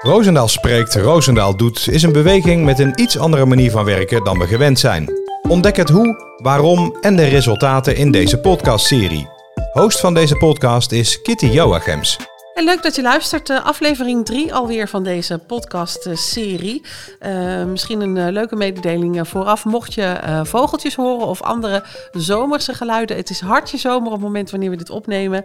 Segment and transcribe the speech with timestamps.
[0.00, 4.38] Roosendaal spreekt, Roosendaal doet is een beweging met een iets andere manier van werken dan
[4.38, 5.10] we gewend zijn.
[5.48, 9.28] Ontdek het hoe, waarom en de resultaten in deze podcastserie.
[9.72, 12.16] Host van deze podcast is Kitty Joachims.
[12.64, 13.48] Leuk dat je luistert.
[13.50, 16.82] Uh, aflevering 3 alweer van deze podcast-serie.
[17.20, 19.64] Uh, misschien een uh, leuke mededeling vooraf.
[19.64, 23.16] Mocht je vogeltjes horen of andere zomerse geluiden.
[23.16, 25.44] Het is hartje zomer op het moment wanneer we dit opnemen.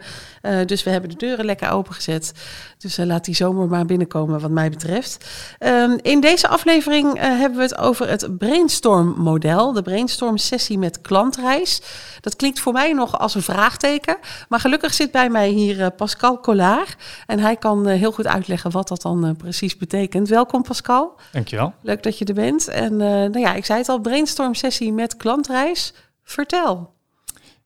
[0.65, 2.31] dus we hebben de deuren lekker opengezet.
[2.77, 5.25] Dus laat die zomer maar binnenkomen wat mij betreft.
[5.59, 9.73] Ehm, in deze aflevering hebben we het over het brainstorm-model.
[9.73, 11.81] De brainstorm-sessie met klantreis.
[12.21, 14.17] Dat klinkt voor mij nog als een vraagteken.
[14.49, 16.95] Maar gelukkig zit bij mij hier Pascal Collard.
[17.25, 20.29] En hij kan eh, heel goed uitleggen wat dat dan eh, precies betekent.
[20.29, 21.19] Welkom Pascal.
[21.31, 21.73] Dankjewel.
[21.81, 22.67] Leuk dat je er bent.
[22.67, 25.93] En uh, nou ja, ik zei het al, brainstorm sessie met klantreis.
[26.23, 26.93] Vertel.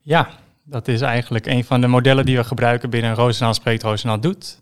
[0.02, 0.30] Ja,
[0.64, 4.60] dat is eigenlijk een van de modellen die we gebruiken binnen Roosendaal Spreekt, Roosendaal Doet.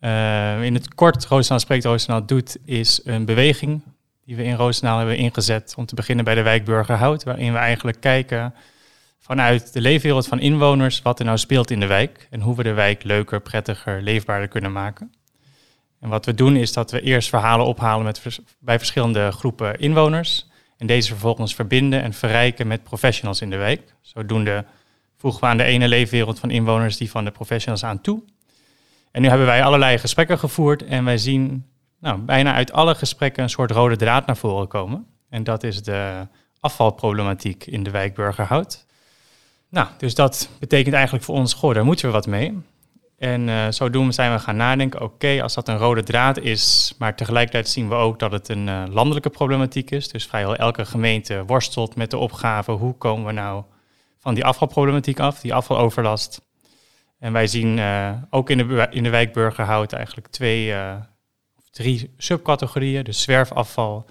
[0.00, 3.82] Uh, in het kort, Roosendaal Spreekt, Roosendaal Doet is een beweging
[4.24, 7.58] die we in Roosendaal hebben ingezet om te beginnen bij de wijk Burgerhout, waarin we
[7.58, 8.54] eigenlijk kijken
[9.30, 12.62] vanuit de leefwereld van inwoners wat er nou speelt in de wijk en hoe we
[12.62, 15.12] de wijk leuker, prettiger, leefbaarder kunnen maken.
[16.00, 20.48] En wat we doen is dat we eerst verhalen ophalen met, bij verschillende groepen inwoners
[20.76, 23.94] en deze vervolgens verbinden en verrijken met professionals in de wijk.
[24.00, 24.64] Zodoende
[25.16, 28.22] voegen we aan de ene leefwereld van inwoners die van de professionals aan toe.
[29.10, 31.66] En nu hebben wij allerlei gesprekken gevoerd en wij zien
[32.00, 35.06] nou, bijna uit alle gesprekken een soort rode draad naar voren komen.
[35.28, 36.26] En dat is de
[36.60, 38.88] afvalproblematiek in de wijk Burgerhout.
[39.70, 42.58] Nou, dus dat betekent eigenlijk voor ons, goh, daar moeten we wat mee.
[43.18, 47.16] En uh, zodoende zijn we gaan nadenken, oké, als dat een rode draad is, maar
[47.16, 50.08] tegelijkertijd zien we ook dat het een uh, landelijke problematiek is.
[50.08, 53.64] Dus vrijwel elke gemeente worstelt met de opgave, hoe komen we nou
[54.18, 56.40] van die afvalproblematiek af, die afvaloverlast.
[57.18, 60.74] En wij zien uh, ook in de, in de wijk Burgerhout eigenlijk twee
[61.56, 63.04] of drie subcategorieën.
[63.04, 64.06] Dus zwerfafval,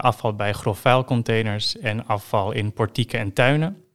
[0.00, 3.85] afval bij grofvuilcontainers en afval in portieken en tuinen.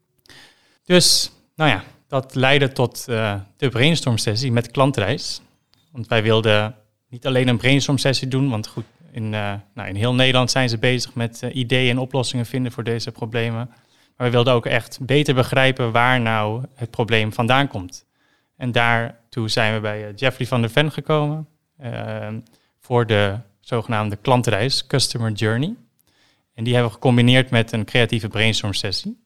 [0.84, 5.42] Dus, nou ja, dat leidde tot uh, de brainstorm sessie met klantreis.
[5.92, 6.76] Want wij wilden
[7.10, 10.70] niet alleen een brainstorm sessie doen, want goed, in, uh, nou, in heel Nederland zijn
[10.70, 13.70] ze bezig met uh, ideeën en oplossingen vinden voor deze problemen.
[14.18, 18.06] Maar we wilden ook echt beter begrijpen waar nou het probleem vandaan komt.
[18.58, 21.48] En daartoe zijn we bij Jeffrey van der Ven gekomen
[21.78, 22.40] ehm,
[22.80, 25.76] voor de zogenaamde klantreis, Customer Journey.
[26.54, 29.24] En die hebben we gecombineerd met een creatieve brainstorm sessie.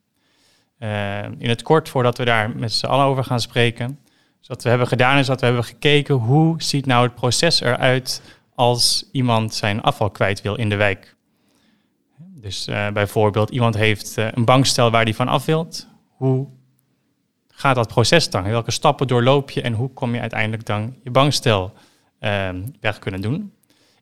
[0.79, 3.99] Uh, in het kort, voordat we daar met z'n allen over gaan spreken.
[4.39, 7.61] Dus wat we hebben gedaan is dat we hebben gekeken hoe ziet nou het proces
[7.61, 8.21] eruit
[8.55, 11.15] als iemand zijn afval kwijt wil in de wijk.
[12.17, 15.87] Dus uh, bijvoorbeeld iemand heeft uh, een bankstel waar hij van af wilt.
[16.07, 16.47] Hoe
[17.47, 18.43] gaat dat proces dan?
[18.43, 21.73] Welke stappen doorloop je en hoe kom je uiteindelijk dan je bankstel
[22.79, 23.54] weg kunnen doen?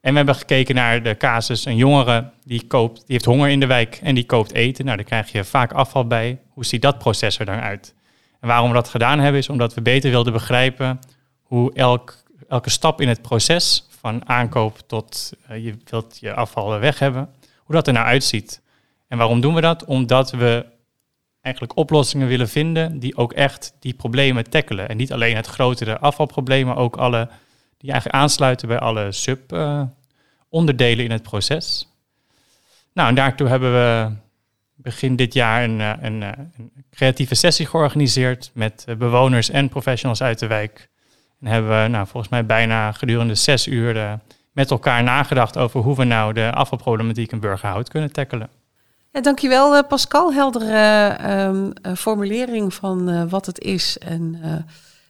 [0.03, 3.59] En we hebben gekeken naar de casus, een jongere die, koopt, die heeft honger in
[3.59, 4.85] de wijk en die koopt eten.
[4.85, 6.39] Nou, daar krijg je vaak afval bij.
[6.49, 7.95] Hoe ziet dat proces er dan uit?
[8.39, 10.99] En waarom we dat gedaan hebben, is omdat we beter wilden begrijpen
[11.41, 16.79] hoe elk, elke stap in het proces, van aankoop tot uh, je wilt je afval
[16.79, 18.61] weg hebben, hoe dat er nou uitziet.
[19.07, 19.85] En waarom doen we dat?
[19.85, 20.65] Omdat we
[21.41, 24.89] eigenlijk oplossingen willen vinden die ook echt die problemen tackelen.
[24.89, 27.29] En niet alleen het grotere afvalprobleem, maar ook alle
[27.83, 31.87] die eigenlijk aansluiten bij alle sub-onderdelen in het proces.
[32.93, 34.11] Nou, en daartoe hebben we
[34.75, 39.69] begin dit jaar een, eh, een, een, een creatieve sessie georganiseerd met uh, bewoners en
[39.69, 40.89] professionals uit de wijk.
[41.39, 44.19] En hebben we nou, volgens mij bijna gedurende zes uur
[44.51, 48.49] met elkaar nagedacht over hoe we nou de afvalproblematiek in Burgerhout kunnen tackelen.
[49.11, 50.33] Ja, dankjewel Pascal.
[50.33, 54.39] Heldere um, formulering van wat het is en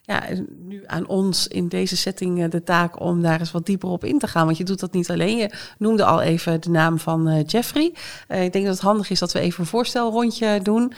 [0.05, 0.23] ja,
[0.59, 4.19] nu aan ons in deze setting de taak om daar eens wat dieper op in
[4.19, 4.45] te gaan.
[4.45, 5.37] Want je doet dat niet alleen.
[5.37, 7.93] Je noemde al even de naam van uh, Jeffrey.
[8.27, 10.93] Uh, ik denk dat het handig is dat we even een voorstelrondje doen.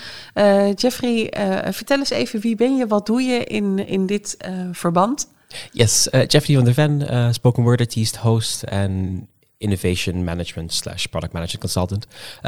[0.75, 1.33] Jeffrey,
[1.71, 4.37] vertel eens even wie ben je, wat doe je in, in dit
[4.71, 5.27] verband?
[5.71, 9.27] Yes, Jeffrey van der Ven, spoken word artist, host en
[9.57, 12.07] innovation management slash product management consultant.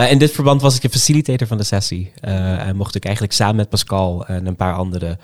[0.10, 2.12] In dit verband was ik de facilitator van de sessie.
[2.21, 5.15] En mocht ik eigenlijk samen met Pascal en een paar andere uh,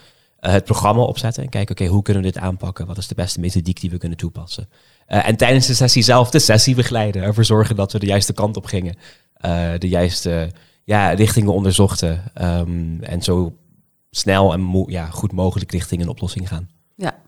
[0.51, 2.85] het programma opzetten en kijken, oké, hoe kunnen we dit aanpakken?
[2.85, 4.69] Wat is de beste methodiek die we kunnen toepassen?
[5.07, 7.21] Uh, en tijdens de sessie zelf de sessie begeleiden.
[7.21, 8.95] Ervoor zorgen dat we de juiste kant op gingen.
[9.45, 10.51] Uh, de juiste
[10.83, 12.23] ja, richtingen onderzochten.
[12.41, 13.57] Um, en zo
[14.11, 16.69] snel en ja, goed mogelijk richting een oplossing gaan.
[16.95, 17.21] Ja,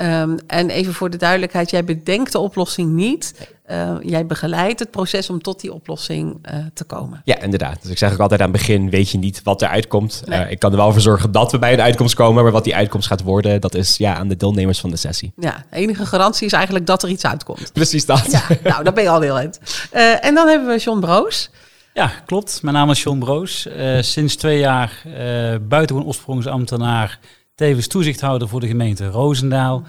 [0.00, 3.34] Um, en even voor de duidelijkheid, jij bedenkt de oplossing niet.
[3.68, 7.20] Eh, jij begeleidt het proces om tot die oplossing eh, te komen.
[7.24, 7.82] Ja, inderdaad.
[7.82, 10.22] Dus ik zeg ook altijd aan het begin, weet je niet wat eruit komt.
[10.26, 10.40] Nee.
[10.40, 12.64] Eh, ik kan er wel voor zorgen dat we bij een uitkomst komen, maar wat
[12.64, 15.32] die uitkomst gaat worden, dat is ja, aan de deelnemers van de sessie.
[15.36, 17.72] Ja, de enige garantie is eigenlijk dat er iets uitkomt.
[17.72, 18.30] Precies dat.
[18.30, 19.60] Ja, nou, daar ben je al heel eind.
[19.90, 21.50] Eh, en dan hebben we John Broos.
[21.94, 22.62] Ja, klopt.
[22.62, 23.66] Mijn naam is John Broos.
[23.66, 27.18] Eh, sinds twee jaar eh buitengewoon oorsprongsambtenaar,
[27.54, 29.84] tevens toezichthouder voor de gemeente Roosendaal.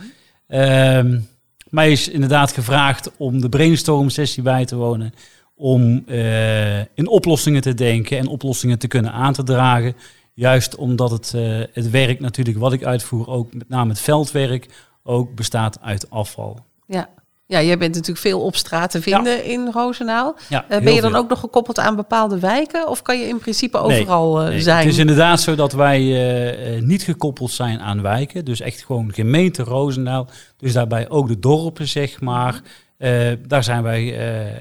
[0.48, 1.18] Ehm,
[1.70, 5.14] mij is inderdaad gevraagd om de brainstorm sessie bij te wonen,
[5.56, 9.96] om eh, in oplossingen te denken en oplossingen te kunnen aan te dragen.
[10.34, 14.68] Juist omdat het, eh, het werk natuurlijk wat ik uitvoer, ook met name het veldwerk,
[15.04, 16.60] ook bestaat uit afval.
[16.88, 17.10] Ja.
[17.50, 20.36] Ja, jij bent natuurlijk veel op straat te vinden in Roosendaal.
[20.50, 21.20] Ja, Eh, ben je dan veel.
[21.20, 22.88] ook nog gekoppeld aan bepaalde wijken?
[22.88, 24.78] Of kan je in principe overal eh, Nee, zijn?
[24.84, 26.00] Het is inderdaad zo dat wij
[26.76, 28.46] eh, niet gekoppeld zijn aan wijken.
[28.46, 30.28] Dus echt gewoon gemeente Roosendaal.
[30.58, 32.62] Dus daarbij ook de dorpen, zeg maar.
[32.98, 34.18] Eh, daar zijn wij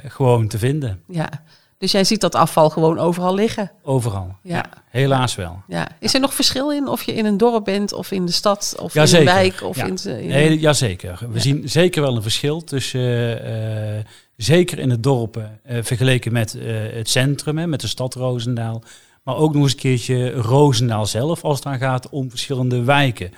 [0.06, 1.02] gewoon te vinden.
[1.08, 1.28] Ja,
[1.78, 3.70] dus jij ziet dat afval gewoon overal liggen.
[3.82, 4.36] Overal.
[4.42, 4.64] Ja.
[4.90, 5.62] Helaas wel.
[5.68, 5.88] Ja.
[6.00, 8.76] Is er nog verschil in of je in een dorp bent of in de stad
[8.80, 9.62] of in een wijk?
[9.62, 9.84] Of ja.
[9.86, 11.18] in, in Nee, jazeker.
[11.20, 11.40] We Ja.
[11.40, 14.04] zien zeker wel een verschil tussen, eh,
[14.36, 18.82] zeker in de dorpen, eh, vergeleken met eh, het centrum, hè, met de stad Roosendaal.
[19.22, 23.32] Maar ook nog eens een keertje Roosendaal zelf, als het dan gaat om verschillende wijken.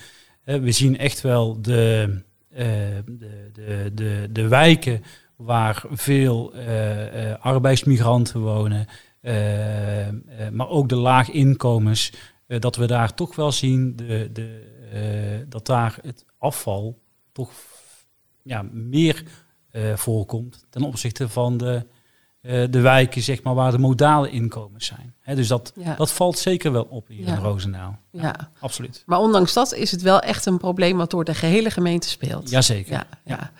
[0.44, 2.20] We zien echt wel de,
[2.54, 3.02] de,
[3.52, 5.04] de, de, de wijken
[5.40, 8.86] waar veel eh, eh, arbeidsmigranten wonen,
[9.20, 9.32] eh,
[10.52, 12.12] maar ook de laaginkomens,
[12.46, 16.98] dat we daar toch wel zien de, de, dat daar het afval
[17.32, 17.50] toch
[18.42, 19.22] ja, meer
[19.94, 21.86] voorkomt ten opzichte van de,
[22.70, 25.14] de wijken zeg maar, waar de modale inkomens zijn.
[25.36, 25.94] Dus dat, Ja.
[25.94, 27.36] dat valt zeker wel op hier Ja.
[27.36, 27.98] in Roosendaal.
[28.10, 28.50] ja.
[28.60, 29.02] Absoluut.
[29.06, 32.50] Maar ondanks dat is het wel echt een probleem wat door de gehele gemeente speelt.
[32.50, 32.92] Jazeker.
[32.92, 33.50] Ja, ja.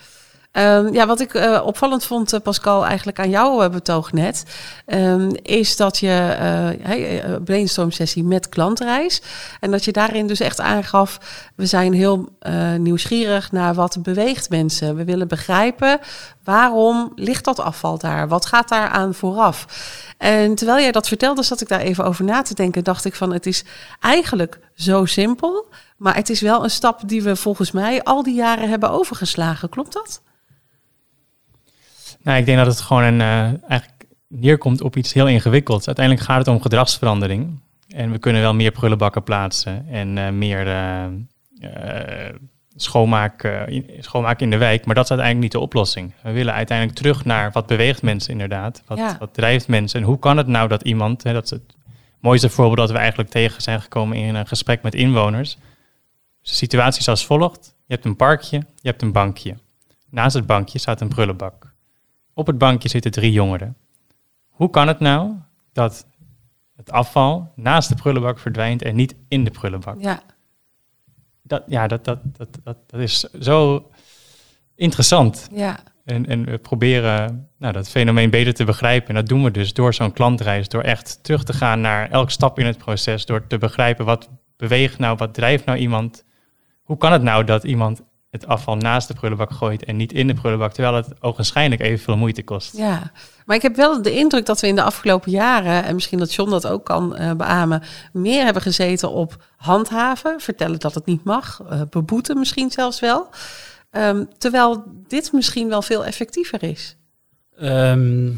[0.53, 4.45] Ehm, ja, wat ik eh, opvallend vond, eh, Pascal, eigenlijk aan jouw eh, betoog net,
[4.87, 6.37] ehm, is dat je
[6.83, 9.23] eh, brainstorm sessie met klantreis
[9.61, 11.19] en dat je daarin dus echt aangaf,
[11.55, 12.29] we zijn heel
[12.79, 14.97] nieuwsgierig naar wat beweegt mensen.
[14.97, 15.99] We willen begrijpen
[16.45, 18.29] waarom ligt dat afval daar?
[18.29, 19.67] Wat gaat daar aan vooraf?
[20.19, 22.85] En terwijl jij dat vertelde, zat ik daar even over na te denken.
[22.85, 23.65] Dacht ik van, het is
[24.01, 25.67] eigenlijk zo simpel,
[25.97, 29.69] maar het is wel een stap die we volgens mij al die jaren hebben overgeslagen.
[29.69, 30.23] Klopt dat?
[32.23, 35.87] Nou, ik denk dat het gewoon een, eh, eigenlijk neerkomt op iets heel ingewikkelds.
[35.87, 37.61] Uiteindelijk gaat het om gedragsverandering.
[37.89, 42.35] En we kunnen wel meer prullenbakken plaatsen en eh, meer eh,
[42.77, 44.85] schoonmaak, in, schoonmaak in de wijk.
[44.87, 46.13] Maar dat is uiteindelijk niet de oplossing.
[46.23, 48.83] We willen uiteindelijk terug naar wat beweegt mensen inderdaad.
[48.87, 49.17] Wat, Ja.
[49.19, 50.01] wat drijft mensen?
[50.01, 51.75] En hoe kan het nou dat iemand, hè, dat is het
[52.21, 55.57] mooiste voorbeeld dat we eigenlijk tegen zijn gekomen in een gesprek met inwoners.
[56.43, 57.75] Dus de situatie is als volgt.
[57.87, 59.55] Je hebt een parkje, je hebt een bankje.
[60.09, 61.75] Naast het bankje staat een prullenbak.
[62.35, 63.77] Op het bankje zitten drie jongeren.
[64.49, 65.33] Hoe kan het nou
[65.73, 66.07] dat
[66.77, 70.01] het afval naast de prullenbak verdwijnt en niet in de prullenbak?
[70.01, 70.23] Ja,
[71.43, 73.91] Dat, ja, dat, dat, dat, dat, dat is zo
[74.75, 75.49] interessant.
[75.53, 75.79] ja,
[76.11, 79.09] En, en we proberen nou, dat fenomeen beter te begrijpen.
[79.09, 82.31] En dat doen we dus door zo'n klantreis, door echt terug te gaan naar elke
[82.31, 86.25] stap in het proces, door te begrijpen wat beweegt nou, wat drijft nou iemand.
[86.83, 90.27] Hoe kan het nou dat iemand het afval naast de prullenbak gooit en niet in
[90.27, 92.77] de prullenbak, terwijl het ogenschijnlijk evenveel moeite kost?
[92.77, 93.13] ja.
[93.47, 96.35] Maar ik heb wel de indruk dat we in de afgelopen jaren, en misschien dat
[96.35, 97.83] John dat ook kan eh, beamen,
[98.13, 103.29] meer hebben gezeten op handhaven, vertellen dat het niet mag, eh, beboeten misschien zelfs wel.
[103.91, 106.97] Ehm, terwijl dit misschien wel veel effectiever is.
[107.57, 108.31] Ehm,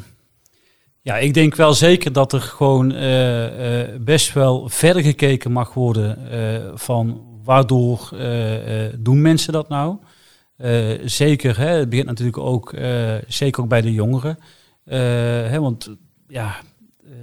[1.00, 5.75] ja, ik denk wel zeker dat er gewoon eh, eh, best wel verder gekeken mag
[5.75, 8.09] worden eh, van waardoor
[8.99, 9.97] doen mensen dat nou?
[11.04, 12.75] Zeker, hè, het begint natuurlijk ook,
[13.28, 14.38] zeker ook bij de jongeren.
[14.85, 15.90] Hè, want
[16.28, 16.56] ja,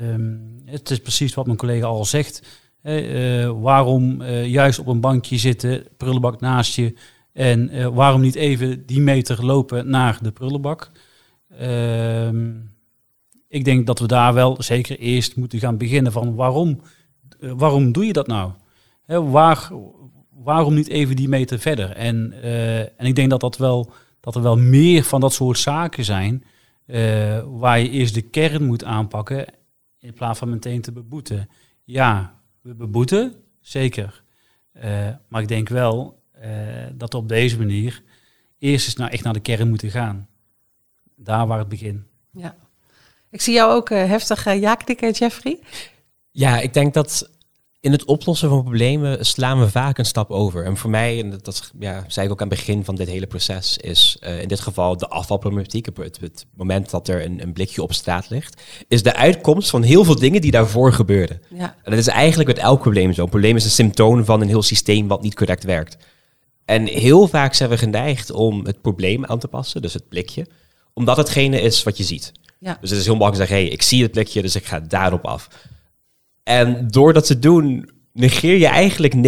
[0.01, 2.41] ehm, het is precies wat mijn collega al zegt.
[2.81, 6.93] Hè, waarom juist op een bankje zitten, prullenbak naast je,
[7.39, 10.91] en eh, waarom niet even die meter lopen naar de prullenbak?
[11.49, 12.55] Ehm,
[13.47, 16.81] ik denk dat we daar wel zeker eerst moeten gaan beginnen van waarom,
[17.39, 18.51] eh, waarom doe je dat nou?
[19.05, 19.71] Hè, waar,
[20.29, 21.91] waarom niet even die meter verder?
[21.91, 25.57] En, eh, en ik denk dat, dat, wel, dat er wel meer van dat soort
[25.57, 26.43] zaken zijn
[27.45, 29.45] waar je eerst de kern moet aanpakken
[29.99, 31.49] in plaats van meteen te beboeten.
[31.83, 34.23] Ja, we beboeten, zeker.
[35.27, 36.18] Maar ik denk wel
[36.99, 38.03] dat we op deze manier
[38.59, 40.27] eerst eens naar, echt naar de kern moeten gaan.
[41.15, 42.01] Daar waar het begint.
[42.31, 42.55] Ja.
[43.31, 45.59] Ik zie jou ook eh, heftig uh, ja knikken, Jeffrey.
[46.31, 47.29] Ja, ik denk dat
[47.81, 50.65] in het oplossen van problemen slaan we vaak een stap over.
[50.65, 53.07] En voor mij, en dat, dat ja, zei ik ook aan het begin van dit
[53.07, 55.85] hele proces, is uh, in dit geval de afvalproblematiek.
[55.85, 59.83] Het, het moment dat er een, een, blikje op straat ligt, is de uitkomst van
[59.83, 61.41] heel veel dingen die daarvoor gebeurden.
[61.49, 61.75] Ja.
[61.83, 63.23] En dat is eigenlijk met elk probleem zo.
[63.23, 65.97] Een probleem is een symptoom van een heel systeem wat niet correct werkt.
[66.69, 70.47] En heel vaak zijn we geneigd om het probleem aan te passen, dus het blikje,
[70.93, 72.31] omdat hetgene is wat je ziet.
[72.59, 72.77] Ja.
[72.81, 74.79] Dus het is heel makkelijk te zeggen, hey, ik zie het blikje, dus ik ga
[74.79, 75.49] daarop af.
[76.43, 79.19] En door dat te doen, negeer je eigenlijk 90%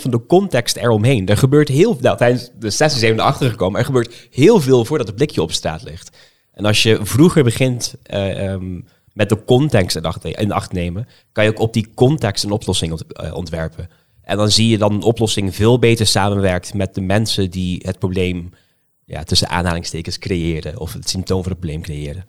[0.00, 1.26] van de context eromheen.
[1.26, 4.60] Er gebeurt heel veel, nou, tijdens de sessie zijn we erachter gekomen, er gebeurt heel
[4.60, 6.16] veel voordat het blikje op straat ligt.
[6.52, 11.08] En als je vroeger begint uh, um, met de context in acht, in acht, nemen,
[11.32, 13.88] kan je ook op die context een oplossing uh, ontwerpen.
[14.28, 17.98] En dan zie je dat een oplossing veel beter samenwerkt met de mensen die het
[17.98, 18.50] probleem
[19.04, 22.26] ja, tussen aanhalingstekens creëren of het symptoom van het probleem creëren.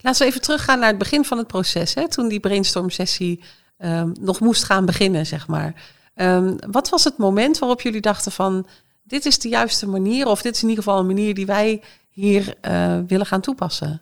[0.00, 1.94] Laten we even teruggaan naar het begin van het proces.
[1.94, 2.08] Hè?
[2.08, 3.42] Toen die brainstorm sessie
[3.78, 5.74] um, nog moest gaan beginnen, zeg maar.
[6.14, 8.66] Um, wat was het moment waarop jullie dachten van...
[9.02, 11.82] dit is de juiste manier, of dit is in ieder geval een manier die wij
[12.10, 14.00] hier uh, willen gaan toepassen?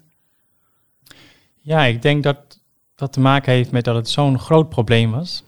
[1.61, 2.61] Ja, ik denk dat
[2.95, 5.43] dat te maken heeft met dat het zo'n groot probleem was.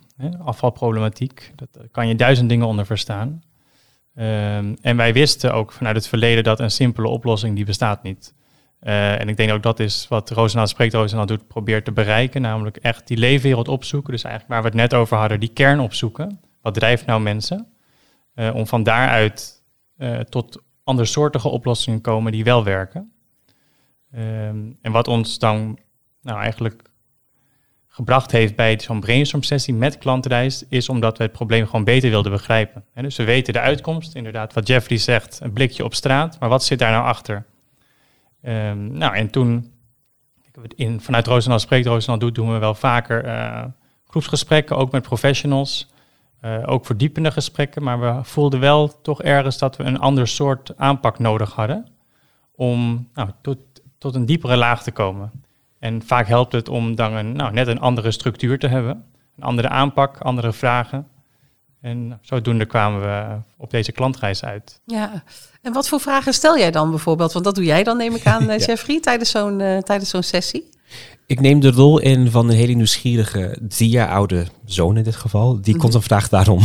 [0.44, 3.42] Afvalproblematiek, daar kan je duizend dingen onder verstaan.
[4.14, 8.34] Um, en wij wisten ook vanuit het verleden dat een simpele oplossing die bestaat niet.
[8.82, 12.42] Uh, en ik denk ook dat is wat Roosendaal Spreekt Roosendaal doet, probeert te bereiken.
[12.42, 14.12] Namelijk echt die leefwereld opzoeken.
[14.12, 16.40] Dus eigenlijk waar we het net over hadden, die kern opzoeken.
[16.62, 17.66] Wat drijft nou mensen?
[18.34, 19.62] Uh, om van daaruit
[19.98, 23.12] uh, tot andersoortige oplossingen komen die wel werken.
[24.14, 25.78] Um, en wat ons dan
[26.22, 26.89] nou eigenlijk
[28.00, 32.10] gebracht heeft bij zo'n brainstorm sessie met klantenreis, is omdat we het probleem gewoon beter
[32.10, 32.84] wilden begrijpen.
[32.94, 36.36] En dus we weten de uitkomst, inderdaad wat Jeffrey zegt, een blikje op straat.
[36.40, 37.44] Maar wat zit daar nou achter?
[38.42, 39.72] Um, nou, en toen,
[40.74, 43.64] in, vanuit Roosendaal Spreekt Roosendaal doet, doen we wel vaker uh,
[44.06, 45.88] groepsgesprekken, ook met professionals.
[46.44, 50.76] Uh, ook verdiepende gesprekken, maar we voelden wel toch ergens dat we een ander soort
[50.76, 51.86] aanpak nodig hadden
[52.54, 53.58] om nou, tot,
[53.98, 55.30] tot een diepere laag te komen.
[55.80, 59.04] En vaak helpt het om dan een, nou, net een andere structuur te hebben,
[59.36, 61.06] een andere aanpak, andere vragen.
[61.80, 64.80] En zodoende kwamen we op deze klantreis uit.
[64.84, 65.22] Ja,
[65.62, 67.32] en wat voor vragen stel jij dan bijvoorbeeld?
[67.32, 68.56] Want dat doe jij dan, neem ik aan, ja.
[68.56, 70.68] Jeffrey, tijdens zo'n uh, tijdens zo'n sessie.
[71.26, 75.16] Ik neem de rol in van een hele nieuwsgierige, drie jaar oude zoon in dit
[75.16, 75.60] geval.
[75.60, 76.60] Die komt dan vraag daarom.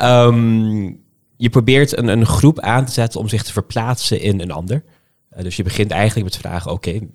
[0.00, 1.00] um,
[1.36, 4.84] je probeert een, een groep aan te zetten om zich te verplaatsen in een ander.
[5.36, 7.08] Uh, dus je begint eigenlijk met vragen, oké, okay,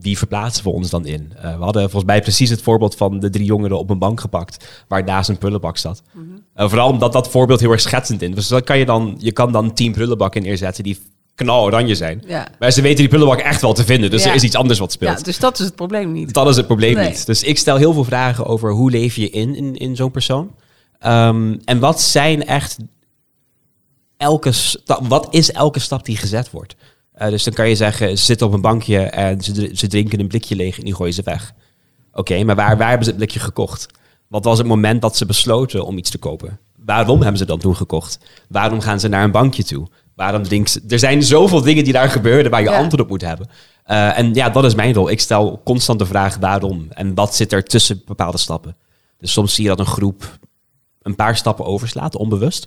[0.00, 1.32] wie verplaatsen we ons dan in?
[1.36, 4.20] Uh, we hadden volgens mij precies het voorbeeld van de drie jongeren op een bank
[4.20, 6.02] gepakt, waar naast een prullenbak zat.
[6.12, 6.68] Mm -hmm.
[6.68, 8.34] vooral omdat dat voorbeeld heel erg schetsend is.
[8.34, 10.98] Dus dat kan je dan, je kan dan tien prullenbakken neerzetten die
[11.34, 12.22] knaloranje zijn.
[12.26, 12.48] Ja.
[12.58, 14.28] Maar ze weten die prullenbak echt wel te vinden, dus ja.
[14.28, 15.18] er is iets anders wat speelt.
[15.18, 16.32] Ja, dus dat is het probleem niet.
[16.32, 17.08] Dat is het probleem nee.
[17.08, 17.26] niet.
[17.26, 20.54] Dus ik stel heel veel vragen over hoe leef je in, in, in zo'n persoon?
[21.06, 22.76] Um, en wat zijn echt
[24.16, 24.52] elke
[25.02, 26.76] wat is elke stap die gezet wordt?
[27.18, 30.20] Uh, dus dan kan je zeggen, ze zitten op een bankje en ze, ze drinken
[30.20, 31.52] een blikje leeg en die gooien ze weg.
[32.10, 33.86] Oké, okay, maar waar, waar hebben ze het blikje gekocht?
[34.28, 36.58] Wat was het moment dat ze besloten om iets te kopen?
[36.84, 38.18] Waarom hebben ze dat toen gekocht?
[38.48, 39.86] Waarom gaan ze naar een bankje toe?
[40.14, 40.82] Waarom drinken ze...
[40.88, 42.76] Er zijn zoveel dingen die daar gebeuren waar je ja.
[42.78, 43.48] antwoord op moet hebben.
[43.86, 45.10] Uh, en ja, dat is mijn rol.
[45.10, 46.86] Ik stel constant de vraag waarom.
[46.90, 48.76] En wat zit er tussen bepaalde stappen?
[49.18, 50.38] Dus soms zie je dat een groep
[51.02, 52.66] een paar stappen overslaat, onbewust.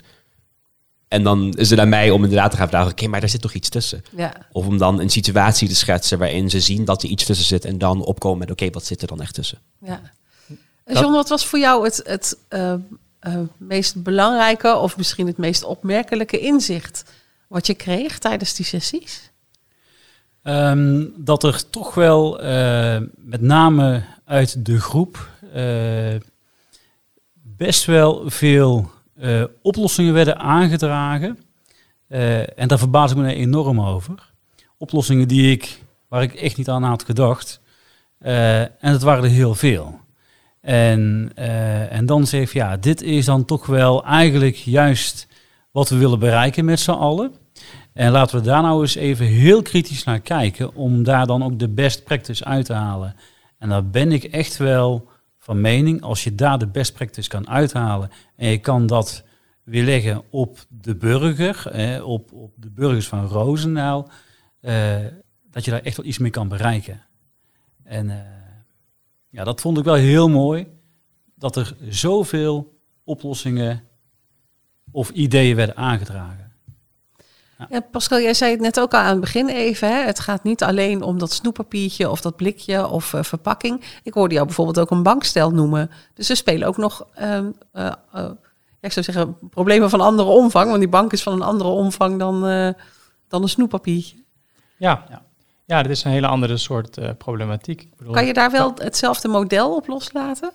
[1.08, 3.30] En dan is het aan mij om inderdaad te gaan vragen, oké, okay, maar daar
[3.30, 4.04] zit toch iets tussen?
[4.16, 4.34] Ja.
[4.52, 7.66] Of om dan een situatie te schetsen waarin ze zien dat er iets tussen zit
[7.66, 9.60] en dan opkomen met, oké, okay, wat zit er dan echt tussen?
[9.80, 10.02] Ja.
[10.86, 12.74] John, wat was voor jou het, het uh,
[13.28, 17.04] uh, meest belangrijke of misschien het meest opmerkelijke inzicht
[17.48, 19.32] wat je kreeg tijdens die sessies?
[20.44, 25.30] Um, dat er toch wel uh, met name uit de groep
[27.42, 31.40] best wel veel uh, oplossingen werden aangedragen.
[32.10, 34.32] Uh, en daar verbaas ik me enorm over.
[34.78, 37.62] Oplossingen die ik, waar ik echt niet aan had gedacht.
[38.22, 40.00] Uh, en het waren er heel veel.
[40.62, 41.32] En,
[41.90, 45.28] en dan zeg je, ja, dit is dan toch wel eigenlijk juist
[45.72, 47.34] wat we willen bereiken met z'n allen.
[47.94, 51.60] En laten we daar nou eens even heel kritisch naar kijken om daar dan ook
[51.60, 53.16] de best practice uit te halen.
[53.60, 55.10] En daar ben ik echt wel
[55.48, 59.24] van mening, als je daar de best practice kan uithalen en je kan dat
[59.64, 64.10] weerleggen op de burger, eh, op, op de burgers van Roosendaal,
[64.60, 65.06] eh,
[65.52, 67.02] dat je daar echt wel iets mee kan bereiken.
[67.84, 68.16] En uh,
[69.30, 70.68] ja, dat vond ik wel heel mooi,
[71.36, 73.84] dat er zoveel oplossingen
[74.92, 76.47] of ideeën werden aangedragen.
[77.70, 79.88] Ja, Pascal, jij zei het net ook al aan het begin even.
[79.88, 80.06] Hè?
[80.06, 83.84] Het gaat niet alleen om dat snoeppapiertje of dat blikje of eh, verpakking.
[84.04, 85.92] Ik hoorde jou bijvoorbeeld ook een bankstel noemen.
[86.14, 88.30] Dus er spelen ook nog, ehm, eh, eh,
[88.82, 90.68] ja, ik zou zeggen, problemen van andere omvang.
[90.68, 92.70] Want die bank is van een andere omvang dan, eh,
[93.28, 94.16] dan een snoeppapiertje.
[94.78, 95.06] Ja.
[95.10, 95.22] Ja.
[95.66, 95.82] ja.
[95.82, 97.82] dat is een hele andere soort eh, problematiek.
[97.82, 100.52] Ik bedoel, Kan je daar wel hetzelfde model op loslaten?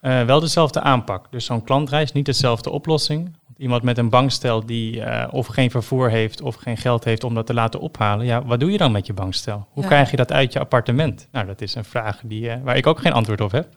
[0.00, 1.26] Eh, wel dezelfde aanpak.
[1.30, 3.36] Dus zo'n klantreis, niet dezelfde oplossing.
[3.62, 7.34] Iemand met een bankstel die eh, of geen vervoer heeft of geen geld heeft om
[7.34, 8.26] dat te laten ophalen.
[8.26, 9.66] Ja, wat doe je dan met je bankstel?
[9.70, 9.88] Hoe Ja.
[9.88, 11.28] krijg je dat uit je appartement?
[11.32, 13.68] Nou, dat is een vraag die, eh, waar ik ook geen antwoord op heb.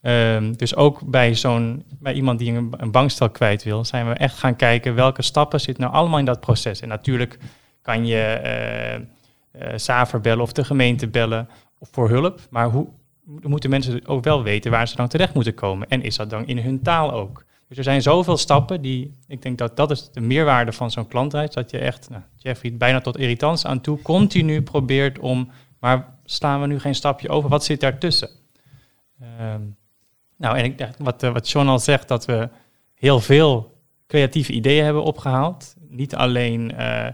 [0.00, 4.14] Ehm, dus ook bij, zo'n, bij iemand die een, een bankstel kwijt wil, zijn we
[4.14, 6.80] echt gaan kijken welke stappen zitten nou allemaal in dat proces.
[6.80, 7.38] En natuurlijk
[7.82, 9.00] kan je eh
[9.76, 11.48] Saver bellen of de gemeente bellen
[11.80, 12.40] voor hulp.
[12.50, 12.86] Maar hoe
[13.42, 15.88] moeten mensen ook wel weten waar ze dan terecht moeten komen?
[15.88, 17.44] En is dat dan in hun taal ook?
[17.68, 21.08] Dus er zijn zoveel stappen die, ik denk dat dat is de meerwaarde van zo'n
[21.08, 21.50] klantreis.
[21.50, 26.60] Dat je echt, nou, Jeffrey, bijna tot irritantie aan toe, continu probeert om, maar slaan
[26.60, 27.50] we nu geen stapje over?
[27.50, 28.30] Wat zit daartussen?
[29.20, 29.62] Ehm
[30.36, 32.48] nou, en ik, dacht, wat, eh, wat John al zegt, dat we
[32.94, 35.74] heel veel creatieve ideeën hebben opgehaald.
[35.88, 37.06] Niet alleen eh,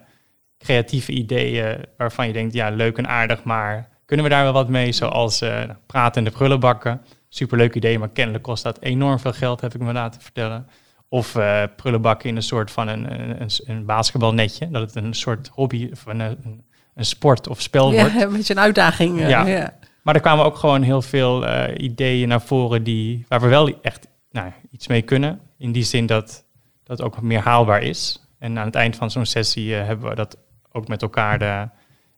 [0.59, 4.69] creatieve ideeën waarvan je denkt, ja, leuk en aardig, maar kunnen we daar wel wat
[4.69, 4.93] mee?
[4.93, 7.01] Zoals eh pratende prullenbakken.
[7.33, 10.67] Superleuk idee, maar kennelijk kost dat enorm veel geld, heb ik me laten vertellen.
[11.09, 14.71] Of eh, prullenbakken in een soort van een, een, een, basketbalnetje.
[14.71, 18.13] Dat het een soort hobby of een, een, een sport of spel wordt.
[18.13, 19.21] Ja, een beetje een uitdaging.
[19.21, 19.47] eh, Ja.
[19.47, 19.79] ja.
[20.03, 23.81] Maar er kwamen ook gewoon heel veel eh, ideeën naar voren die, waar we wel
[23.83, 25.41] echt nou, iets mee kunnen.
[25.59, 26.45] In die zin dat
[26.85, 28.29] dat ook meer haalbaar is.
[28.39, 30.37] En aan het eind van zo'n sessie hebben we dat
[30.73, 31.69] ook met elkaar de,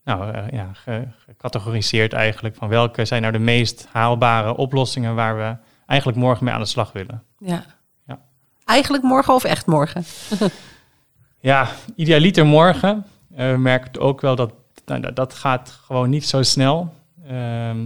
[0.04, 2.54] nou, eh, ja, ge- gecategoriseerd eigenlijk.
[2.56, 5.56] Van welke zijn nou de meest haalbare oplossingen waar we
[5.86, 7.22] eigenlijk morgen mee aan de slag willen.
[7.38, 7.64] Ja.
[8.06, 8.18] Ja.
[8.64, 10.04] Eigenlijk morgen of echt morgen?
[11.40, 13.04] Ja, idealiter morgen.
[13.34, 14.52] Eh, we merken ook wel dat
[14.86, 16.94] nou, dat, dat gaat gewoon niet zo snel.
[17.26, 17.78] Ehm,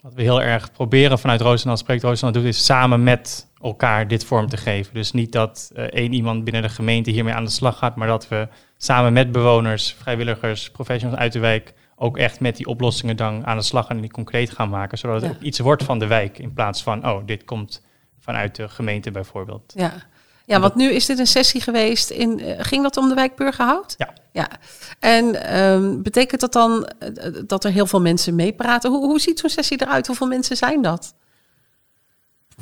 [0.00, 4.24] wat we heel erg proberen vanuit Roosendaal Spreekt Roosendaal doet, is samen met elkaar dit
[4.24, 4.94] vorm te geven.
[4.94, 8.08] Dus niet dat eh, één iemand binnen de gemeente hiermee aan de slag gaat, maar
[8.08, 8.48] dat we
[8.82, 13.56] samen met bewoners, vrijwilligers, professionals uit de wijk ook echt met die oplossingen dan aan
[13.56, 15.36] de slag en die concreet gaan maken, zodat het Ja.
[15.36, 17.82] ook iets wordt van de wijk in plaats van, oh, dit komt
[18.18, 19.72] vanuit de gemeente bijvoorbeeld.
[19.76, 19.92] Ja.
[20.44, 22.40] Ja, want nu is dit een sessie geweest in.
[22.40, 23.94] eh, ging dat om de wijk Burgerhout?
[23.98, 24.12] Ja.
[24.32, 24.48] Ja.
[24.98, 28.90] En ehm, betekent dat dan eh, dat er heel veel mensen meepraten?
[28.90, 30.06] Hoe, hoe ziet zo'n sessie eruit?
[30.06, 31.14] Hoeveel mensen zijn dat?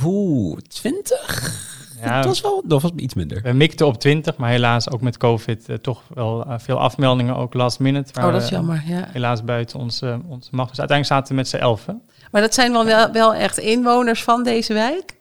[0.04, 1.57] Oeh, 20?
[2.02, 3.42] Ja, dat was wel dat was iets minder.
[3.42, 7.36] We mikten op 20, maar helaas ook met COVID eh, toch wel eh, veel afmeldingen,
[7.36, 8.12] ook last minute.
[8.12, 8.82] waar Oh, dat is we, jammer.
[8.86, 9.08] Ja.
[9.12, 10.68] Helaas buiten onze, onze macht.
[10.68, 12.02] Dus uiteindelijk zaten we met z'n elfen.
[12.30, 15.16] Maar dat zijn wel, wel, wel echt inwoners van deze wijk?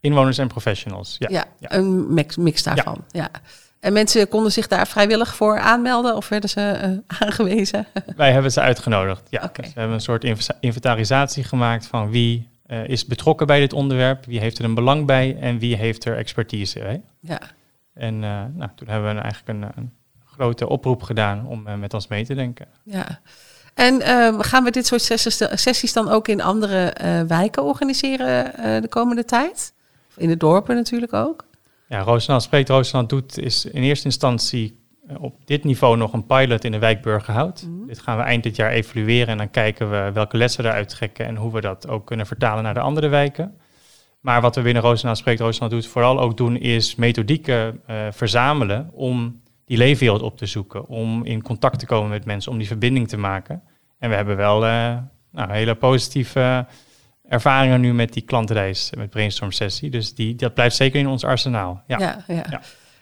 [0.00, 1.16] Inwoners en professionals.
[1.18, 1.28] Ja.
[1.30, 1.72] Ja, ja.
[1.72, 3.04] een mix, mix daarvan.
[3.10, 3.28] Ja.
[3.80, 6.90] En mensen konden zich daar vrijwillig voor aanmelden of werden ze eh,
[7.26, 7.86] aangewezen?
[8.16, 9.22] Wij hebben ze uitgenodigd.
[9.28, 9.42] Ja.
[9.44, 9.62] Oké.
[9.62, 13.72] Dus we hebben een soort inv- inventarisatie gemaakt van wie eh, is betrokken bij dit
[13.72, 17.02] onderwerp, wie heeft er een belang bij en wie heeft er expertise bij.
[17.20, 17.40] Ja.
[17.94, 19.92] En eh, nou, toen hebben we eigenlijk een, een
[20.24, 22.66] grote oproep gedaan om eh, met ons mee te denken.
[22.82, 23.20] ja.
[23.74, 24.02] En
[24.44, 25.02] gaan we dit soort
[25.60, 26.94] sessies, dan ook in andere
[27.28, 28.52] wijken organiseren
[28.82, 29.72] de komende tijd?
[30.08, 31.44] Of in de dorpen natuurlijk ook?
[31.88, 34.78] Ja, Roosendaal spreekt, Roosendaal doet is in eerste instantie
[35.18, 37.66] op dit niveau nog een pilot in de wijk Burgerhout.
[37.68, 37.86] Mhm.
[37.86, 41.26] Dit gaan we eind dit jaar evalueren en dan kijken we welke lessen eruit trekken
[41.26, 43.54] en hoe we dat ook kunnen vertalen naar de andere wijken.
[44.20, 48.90] Maar wat we binnen Roosendaal spreekt, Roosendaal doet vooral ook doen is methodieken eh, verzamelen
[48.92, 52.66] om die leefwereld op te zoeken, om in contact te komen met mensen, om die
[52.66, 53.62] verbinding te maken.
[53.98, 54.96] En we hebben wel eh,
[55.32, 56.66] nou, hele positieve
[57.28, 59.90] ervaringen nu met die klantreis, met brainstorm sessie.
[59.90, 61.82] Dus die, dat blijft zeker in ons arsenaal.
[61.86, 61.98] Ja.
[61.98, 62.44] ja, ja.
[62.50, 62.60] Ja.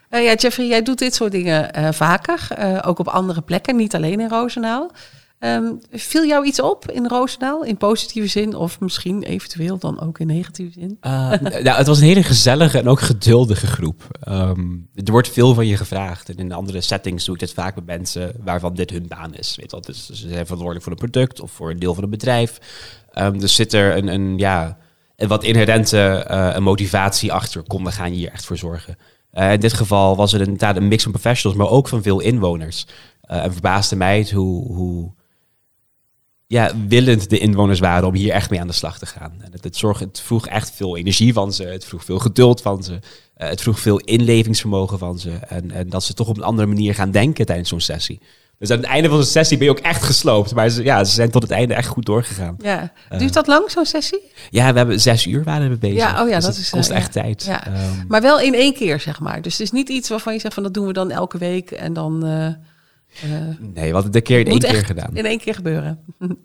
[0.09, 3.75] Eh, ja, Jeffrey, jij doet dit soort dingen eh, vaker, eh, ook op andere plekken,
[3.75, 4.91] niet alleen in Roosendaal.
[5.39, 10.19] Ehm, viel jou iets op in Roosendaal, in positieve zin of misschien eventueel dan ook
[10.19, 10.97] in negatieve zin?
[11.63, 14.03] Nou, het was een hele gezellige en ook geduldige groep.
[14.21, 16.29] Ehm, er wordt veel van je gevraagd.
[16.29, 19.55] En in andere settings doe ik dit vaak met mensen waarvan dit hun baan is.
[19.55, 22.09] Weet wel, dus ze zijn verantwoordelijk voor een product of voor een deel van een
[22.09, 22.57] bedrijf.
[23.11, 24.77] Ehm, dus zit er een, een, ja,
[25.15, 26.23] wat inherente
[26.55, 27.63] een motivatie achter.
[27.63, 28.97] Kom, we gaan hier echt voor zorgen.
[29.37, 32.19] Eh, in dit geval was het inderdaad een mix van professionals, maar ook van veel
[32.19, 32.85] inwoners.
[33.21, 35.11] Eh, en verbaasde mij het hoe, hoe
[36.47, 39.33] ja, willend de inwoners waren om hier echt mee aan de slag te gaan.
[39.39, 42.61] En het, het, zorg, het vroeg echt veel energie van ze, het vroeg veel geduld
[42.61, 42.99] van ze,
[43.33, 45.31] eh, het vroeg veel inlevingsvermogen van ze.
[45.31, 48.21] En, en dat ze toch op een andere manier gaan denken tijdens zo'n sessie.
[48.59, 50.53] Dus aan het einde van de sessie ben je ook echt gesloopt.
[50.53, 52.55] Maar ze, ja, ze zijn tot het einde echt goed doorgegaan.
[52.61, 52.91] Ja.
[53.17, 54.21] Duurt dat lang, zo'n sessie?
[54.49, 55.97] Ja, we hebben zes uur waren we bezig.
[55.97, 57.21] Ja, oh ja, Dus dat is, kost eh, echt ja.
[57.21, 57.43] tijd.
[57.43, 57.65] Ja.
[57.65, 59.41] Ehm, Maar wel in één keer, zeg maar.
[59.41, 61.71] Dus het is niet iets waarvan je zegt van dat doen we dan elke week
[61.71, 62.53] en dan eh, eh,
[63.59, 65.09] nee, we hadden een keer in één keer gedaan.
[65.13, 65.99] in één keer gebeuren.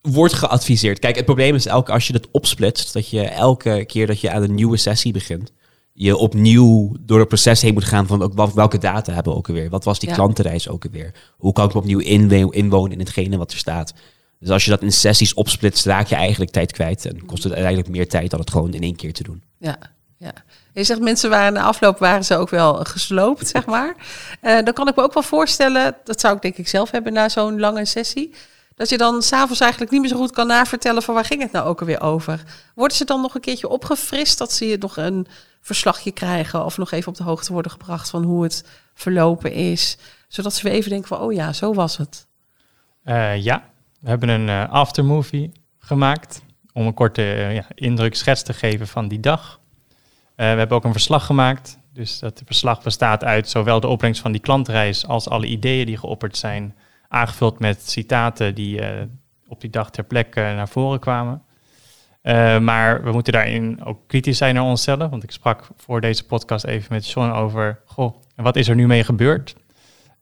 [0.00, 0.98] Wordt geadviseerd.
[0.98, 4.30] Kijk, het probleem is elke als je het opsplitst, dat je elke keer dat je
[4.30, 5.52] aan een nieuwe sessie begint,
[5.92, 9.70] je opnieuw door het proces heen moet gaan van welke data hebben we ook alweer?
[9.70, 10.14] Wat was die Ja.
[10.14, 11.14] klantenreis ook alweer?
[11.36, 13.92] Hoe kan ik me opnieuw inwo- inwonen in hetgene wat er staat?
[14.38, 17.52] Dus als je dat in sessies opsplitst, raak je eigenlijk tijd kwijt en kost het
[17.52, 19.42] uiteindelijk meer tijd dan het gewoon in één keer te doen.
[19.58, 19.76] Ja,
[20.16, 20.32] ja.
[20.72, 23.94] Je zegt mensen waren na afloop waren ze ook wel gesloopt, zeg maar.
[24.40, 27.12] Eh, dan kan ik me ook wel voorstellen, dat zou ik denk ik zelf hebben
[27.12, 28.34] na zo'n lange sessie,
[28.74, 31.52] dat je dan s'avonds eigenlijk niet meer zo goed kan navertellen van waar ging het
[31.52, 32.42] nou ook alweer over.
[32.74, 35.26] Worden ze dan nog een keertje opgefrist, dat ze je nog een
[35.60, 39.98] verslagje krijgen of nog even op de hoogte worden gebracht van hoe het verlopen is,
[40.28, 42.26] zodat ze weer even denken van oh ja, zo was het.
[43.02, 43.64] Eh, ja,
[44.00, 46.42] we hebben een eh, aftermovie gemaakt
[46.72, 49.60] om een korte eh, ja, indruk, schets te geven van die dag.
[50.36, 51.78] We hebben ook een verslag gemaakt.
[51.92, 55.96] Dus dat verslag bestaat uit zowel de opbrengst van die klantreis als alle ideeën die
[55.96, 56.76] geopperd zijn,
[57.08, 58.80] aangevuld met citaten die
[59.48, 61.42] op die dag ter plekke naar voren kwamen.
[62.22, 65.10] Eh, maar we moeten daarin ook kritisch zijn naar onszelf.
[65.10, 67.80] Want ik sprak voor deze podcast even met Sean over...
[67.84, 69.56] Goh, wat is er nu mee gebeurd?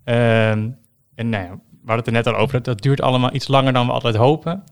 [0.04, 0.68] Ehm,
[1.14, 2.62] en nou we hadden het er net al over.
[2.62, 4.64] Dat, duurt allemaal iets langer dan we altijd hopen.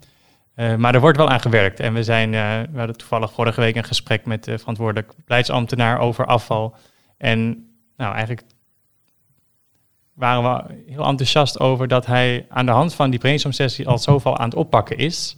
[0.54, 1.80] Eh, maar er wordt wel aan gewerkt.
[1.80, 5.98] En we, zijn, eh, we hadden toevallig vorige week een gesprek met de verantwoordelijk beleidsambtenaar
[5.98, 6.76] over afval.
[7.18, 8.42] En nou, eigenlijk
[10.14, 13.98] waren we heel enthousiast over dat hij aan de hand van die brainstorm sessie al
[13.98, 15.36] zoveel aan het oppakken is.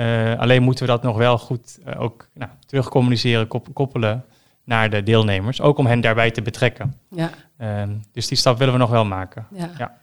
[0.00, 4.24] Eh, alleen moeten we dat nog wel goed eh, ook nou, terugcommuniceren, kop- koppelen
[4.64, 5.60] naar de deelnemers.
[5.60, 6.96] Ook om hen daarbij te betrekken.
[7.08, 7.30] Ja.
[7.58, 9.46] Ehm, dus die stap willen we nog wel maken.
[9.54, 9.70] Ja.
[9.78, 9.98] Ja.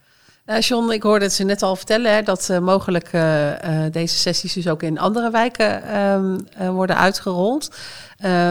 [0.46, 3.12] Eh, John, ik hoorde het ze net al vertellen hè, dat mogelijk
[3.92, 7.76] deze sessies dus ook in andere wijken ehm, eh, worden uitgerold.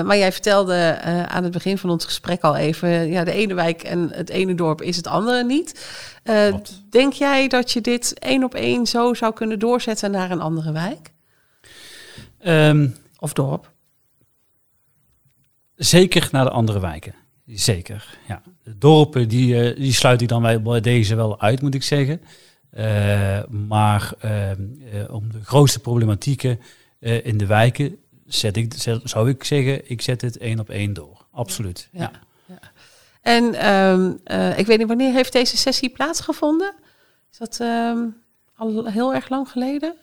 [0.05, 3.83] Maar jij vertelde aan het begin van ons gesprek al even, ja, de ene wijk
[3.83, 5.87] en het ene dorp is het andere niet.
[6.91, 10.73] Denk jij dat je dit één op één zo zou kunnen doorzetten naar een andere
[10.73, 11.15] wijk
[12.39, 13.73] Ehm, of dorp?
[15.75, 17.15] Zeker naar de andere wijken.
[17.47, 18.43] Zeker, ja.
[18.63, 22.21] De dorpen, die, eh, die sluit ik dan bij- deze wel uit, moet ik zeggen.
[22.71, 26.61] Eh, maar ehm, eh, om de grootste problematieken
[26.99, 30.71] eh, in de wijken zet ik, zet- zou ik zeggen, ik zet het één op
[30.71, 31.27] één door.
[31.31, 32.11] Absoluut, ja.
[32.47, 32.59] Ja.
[33.23, 36.75] En ehm, eh, ik weet niet, wanneer heeft deze sessie plaatsgevonden?
[37.33, 37.99] Is dat ehm,
[38.57, 39.95] al heel erg lang geleden?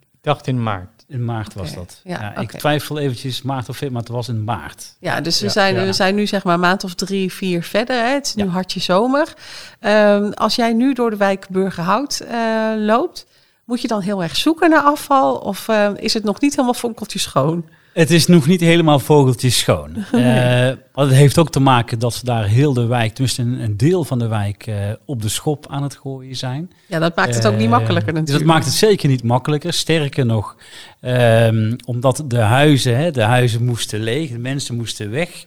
[0.00, 0.99] Ik dacht in maart.
[1.10, 2.00] In maart was dat.
[2.04, 2.36] ja.
[2.36, 4.96] Ik twijfel eventjes maart of februari, maar het was in maart.
[4.98, 5.84] Ja, dus we, Ja, zijn, ja.
[5.84, 7.96] we zijn nu zeg maar maand of drie, vier verder.
[7.96, 8.12] Hè?
[8.12, 9.34] Het is nu hartje zomer.
[9.80, 13.26] Ehm, als jij nu door de wijk Burgerhout eh, loopt,
[13.64, 15.36] moet je dan heel erg zoeken naar afval?
[15.36, 17.68] Of eh, is het nog niet helemaal fonkeltje schoon?
[17.92, 19.96] Het is nog niet helemaal vogeltjes schoon.
[20.12, 23.62] Eh, maar het heeft ook te maken dat ze daar heel de wijk, tenminste een,
[23.62, 26.70] een deel van de wijk, eh, op de schop aan het gooien zijn.
[26.88, 28.46] Ja, dat maakt het ook niet Eh, makkelijker Dus natuurlijk.
[28.46, 29.72] dat maakt het zeker niet makkelijker.
[29.72, 30.56] Sterker nog,
[31.00, 35.46] ehm, omdat de huizen, hè, de huizen moesten leeg, de mensen moesten weg.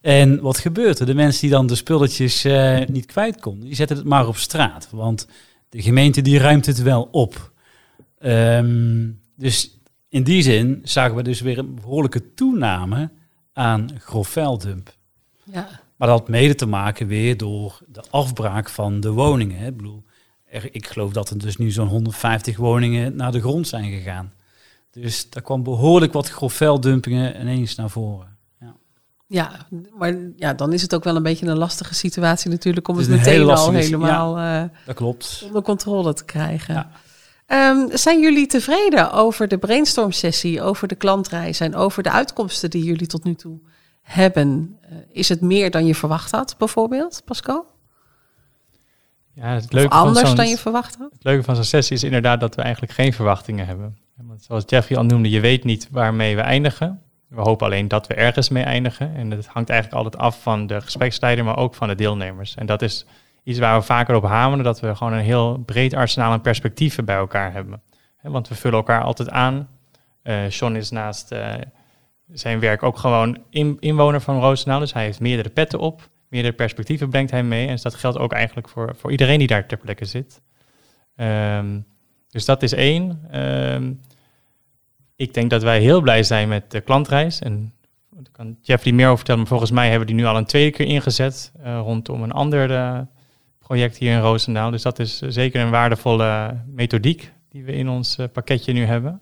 [0.00, 1.06] En wat gebeurt er?
[1.06, 4.36] De mensen die dan de spulletjes eh, niet kwijt konden, die zetten het maar op
[4.36, 4.88] straat.
[4.90, 5.26] Want
[5.68, 7.52] de gemeente die ruimt het wel op.
[8.18, 9.77] Ehm, dus
[10.08, 13.10] in die zin zagen we dus weer een behoorlijke toename
[13.52, 14.96] aan grofvuildump.
[15.44, 19.58] Ja, Maar dat had mede te maken weer door de afbraak van de woningen.
[19.58, 19.66] Hè.
[19.66, 20.04] Ik bedoel,
[20.44, 24.32] er, ik geloof dat er dus nu zo'n 150 woningen naar de grond zijn gegaan.
[24.90, 28.36] Dus daar kwam behoorlijk wat grofvuildumpingen ineens naar voren.
[28.60, 28.74] Ja.
[29.26, 29.66] ja,
[29.98, 33.08] maar ja, dan is het ook wel een beetje een lastige situatie natuurlijk om Het
[33.08, 35.42] meteen al helemaal eh, Dat klopt.
[35.46, 36.74] onder controle te krijgen.
[36.74, 36.90] Ja.
[37.48, 42.70] Ehm, zijn jullie tevreden over de brainstorm sessie, over de klantreis en over de uitkomsten
[42.70, 43.58] die jullie tot nu toe
[44.02, 44.78] hebben?
[44.80, 47.66] Eh, is het meer dan je verwacht had, bijvoorbeeld, Pascal?
[49.34, 51.10] Ja, het leuke, van anders zo'n, dan je verwacht had?
[51.12, 53.98] het leuke van zo'n sessie is inderdaad dat we eigenlijk geen verwachtingen hebben.
[54.16, 57.02] Want zoals Jeffrey al noemde, je weet niet waarmee we eindigen.
[57.28, 59.14] We hopen alleen dat we ergens mee eindigen.
[59.14, 62.54] En dat hangt eigenlijk altijd af van de gespreksleider, maar ook van de deelnemers.
[62.54, 63.06] En dat is
[63.48, 67.04] iets waar we vaker op hameren, dat we gewoon een heel breed arsenaal aan perspectieven
[67.04, 67.82] bij elkaar hebben.
[68.22, 69.68] Want we vullen elkaar altijd aan.
[70.48, 71.54] Sean is naast eh,
[72.32, 76.08] zijn werk ook gewoon in, inwoner van Roosendaal, dus hij heeft meerdere petten op.
[76.28, 77.68] Meerdere perspectieven brengt hij mee.
[77.68, 80.42] En dat geldt ook eigenlijk voor, voor iedereen die daar ter plekke zit.
[81.16, 81.80] Ehm,
[82.30, 83.20] dus dat is één.
[83.30, 83.92] Ehm,
[85.16, 87.40] ik denk dat wij heel blij zijn met de klantreis.
[87.40, 87.72] En
[88.32, 89.40] kan Jeffrey meer over vertellen.
[89.40, 91.52] Maar volgens mij hebben die nu al een tweede keer ingezet.
[91.62, 93.06] eh, rondom een ander
[93.68, 94.70] project hier in Roosendaal.
[94.70, 99.20] Dus dat is zeker een waardevolle methodiek die we in ons pakketje nu hebben.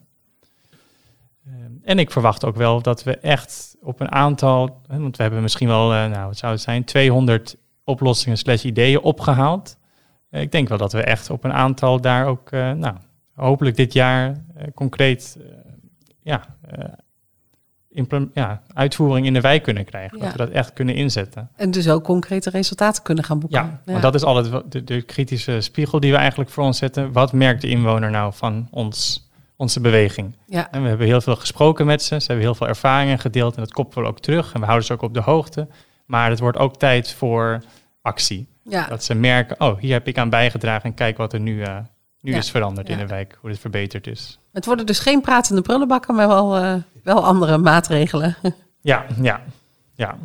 [1.83, 5.69] En ik verwacht ook wel dat we echt op een aantal, want we hebben misschien
[5.69, 9.79] wel, nou wat zou het zijn, 200 oplossingen slash ideeën opgehaald.
[10.31, 12.95] ik denk wel dat we echt op een aantal daar ook, nou,
[13.35, 15.39] hopelijk dit jaar concreet
[16.23, 16.57] ja,
[18.35, 20.19] ja, uitvoering in de wijk kunnen krijgen.
[20.19, 21.49] Dat we dat echt kunnen inzetten.
[21.57, 23.81] En dus ook concrete resultaten kunnen gaan boeken.
[23.85, 27.13] Ja, want dat is altijd de, de, kritische spiegel die we eigenlijk voor ons zetten.
[27.13, 30.37] Wat merkt de inwoner nou van ons, onze beweging?
[30.47, 30.71] Ja.
[30.71, 32.21] En we hebben heel veel gesproken met ze.
[32.21, 34.53] Ze hebben heel veel ervaringen gedeeld en dat koppelen we ook terug.
[34.53, 35.69] En we houden ze ook op de hoogte.
[36.07, 37.63] Maar het wordt ook tijd voor
[38.03, 38.49] actie.
[38.63, 38.87] Ja.
[38.87, 41.79] Dat ze merken, oh, hier heb ik aan bijgedragen en kijk wat er nu, uh,
[42.21, 44.39] nu is veranderd in de wijk, hoe het verbeterd is.
[44.57, 48.37] Het worden dus geen pratende prullenbakken, maar wel, uh, wel andere maatregelen.
[48.81, 49.43] Ja, ja,
[49.95, 50.19] ja.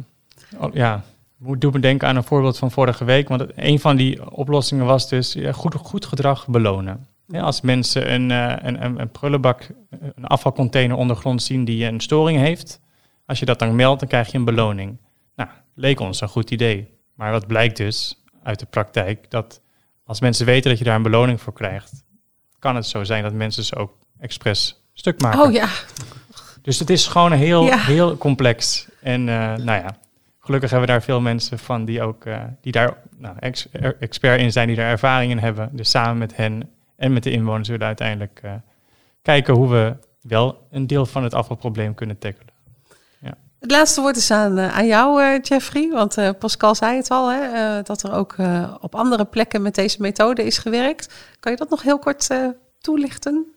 [0.58, 1.04] Oh, ja.
[1.38, 3.28] Doen me denken aan een voorbeeld van vorige week.
[3.28, 7.08] Want een van die oplossingen was dus goed, goed gedrag belonen.
[7.32, 12.80] Als mensen een, uh, een, een, prullenbak, een afvalcontainer ondergrond zien die een storing heeft.
[13.26, 14.98] Als je dat dan meldt, dan krijg je een beloning.
[15.36, 16.98] Nou, leek ons een goed idee.
[17.14, 19.62] Maar wat blijkt dus uit de praktijk, dat
[20.04, 22.04] als mensen weten dat je daar een beloning voor krijgt,
[22.60, 25.42] kan het zo zijn dat mensen ze ook expres stuk maken.
[25.42, 25.68] Oh ja.
[26.62, 28.88] Dus het is gewoon heel, heel complex.
[29.02, 29.98] En uh, nou ja,
[30.40, 33.68] gelukkig hebben we daar veel mensen van die ook uh, die daar nou, ex,
[34.00, 35.70] expert in zijn, die daar ervaring in hebben.
[35.72, 38.52] Dus samen met hen en met de inwoners zullen we uiteindelijk uh,
[39.22, 42.50] kijken hoe we wel een deel van het afvalprobleem kunnen tackelen.
[43.60, 45.90] Het laatste woord is aan, aan jou, Jeffrey.
[45.90, 48.36] Want Pascal zei het al, hè, dat er ook
[48.80, 51.14] op andere plekken met deze methode is gewerkt.
[51.40, 52.28] Kan je dat nog heel kort
[52.80, 53.54] toelichten?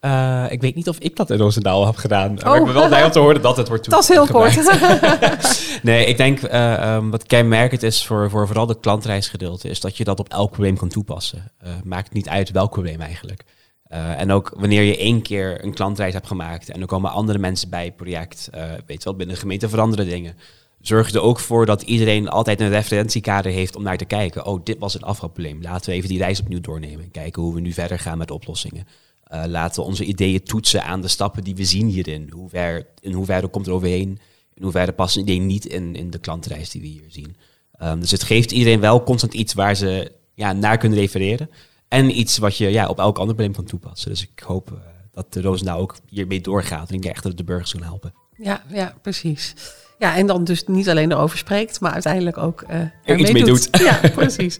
[0.00, 2.38] Uh, ik weet niet of ik dat in Roosendaal heb gedaan.
[2.38, 2.44] Oh.
[2.44, 4.78] Maar ik ben wel blij om te horen dat het wordt Dat is heel kort.
[5.82, 9.68] nee, ik denk uh, um, wat kenmerkend is voor, voor vooral de klantreisgedeelte...
[9.68, 11.52] is dat je dat op elk probleem kan toepassen.
[11.64, 13.44] Uh, maakt niet uit welk probleem eigenlijk.
[13.88, 16.70] en ook wanneer je één keer een klantreis hebt gemaakt...
[16.70, 18.48] en er komen andere mensen bij het project...
[18.86, 20.36] weet je wel, binnen de gemeente veranderen dingen...
[20.80, 24.46] zorg er ook voor dat iedereen altijd een referentiekader heeft om naar te kijken.
[24.46, 25.62] Oh, dit was het afvalprobleem.
[25.62, 27.10] Laten we even die reis opnieuw doornemen.
[27.10, 28.86] Kijken hoe we nu verder gaan met oplossingen.
[29.32, 32.30] Uh, laten we onze ideeën toetsen aan de stappen die we zien hierin.
[32.32, 34.18] Hoe ver, in hoeverre komt er overheen?
[34.54, 37.36] In hoeverre past een idee niet in, in de klantreis die we hier zien?
[37.82, 41.50] Um, dus het geeft iedereen wel constant iets waar ze ja, naar kunnen refereren.
[41.88, 44.10] En iets wat je ja, op elk ander probleem kan toepassen.
[44.10, 44.78] Dus ik hoop uh,
[45.12, 46.88] dat de Roosendaal ook hiermee doorgaat.
[46.88, 48.14] En ik denk echt dat het de burgers kan helpen.
[48.36, 49.54] Ja, ja, precies.
[49.98, 53.44] Ja, en dan dus niet alleen erover spreekt, maar uiteindelijk ook uh, er iets mee
[53.44, 53.68] doet.
[53.70, 54.58] Ja, precies.